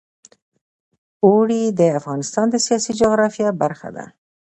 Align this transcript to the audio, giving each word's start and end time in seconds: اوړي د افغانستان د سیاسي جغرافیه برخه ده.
اوړي 1.25 1.63
د 1.79 1.81
افغانستان 1.99 2.45
د 2.51 2.55
سیاسي 2.67 2.91
جغرافیه 3.01 3.49
برخه 3.61 3.89
ده. 3.95 4.05